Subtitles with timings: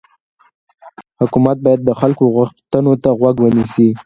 [1.21, 3.87] حکومت باید د خلکو غوښتنو ته غوږ ونیسي